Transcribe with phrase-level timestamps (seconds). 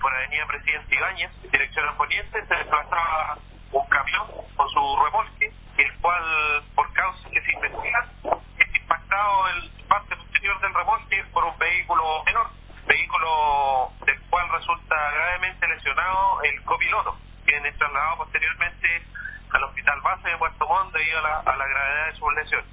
[0.00, 3.38] por Avenida Presidente Ibáñez, dirección al poniente, se desplazaba
[3.72, 8.08] un camión con su remolque, el cual, por causas que se investigan,
[8.58, 12.50] es impactado el parte posterior del remolque por un vehículo menor,
[12.86, 19.02] vehículo del cual resulta gravemente lesionado el copiloto, quien es trasladado posteriormente
[19.50, 22.68] al hospital base de Puerto Montt debido a la, a la gravedad de sus lesiones.